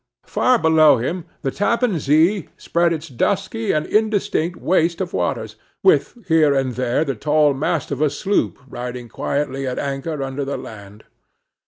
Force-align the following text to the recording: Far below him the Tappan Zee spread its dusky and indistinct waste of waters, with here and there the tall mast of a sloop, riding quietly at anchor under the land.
Far 0.25 0.57
below 0.57 0.97
him 0.97 1.25
the 1.43 1.51
Tappan 1.51 1.99
Zee 1.99 2.49
spread 2.57 2.91
its 2.91 3.07
dusky 3.07 3.71
and 3.71 3.85
indistinct 3.85 4.59
waste 4.59 4.99
of 4.99 5.13
waters, 5.13 5.57
with 5.83 6.17
here 6.27 6.55
and 6.55 6.73
there 6.73 7.05
the 7.05 7.13
tall 7.13 7.53
mast 7.53 7.91
of 7.91 8.01
a 8.01 8.09
sloop, 8.09 8.57
riding 8.67 9.09
quietly 9.09 9.67
at 9.67 9.77
anchor 9.77 10.23
under 10.23 10.43
the 10.43 10.57
land. 10.57 11.03